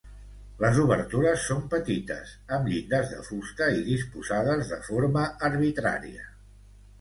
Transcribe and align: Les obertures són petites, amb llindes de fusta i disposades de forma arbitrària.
Les 0.61 0.77
obertures 0.83 1.43
són 1.49 1.59
petites, 1.73 2.31
amb 2.57 2.69
llindes 2.71 3.11
de 3.11 3.19
fusta 3.29 3.69
i 3.81 3.85
disposades 3.91 4.73
de 4.73 4.81
forma 4.89 5.29
arbitrària. 5.53 6.27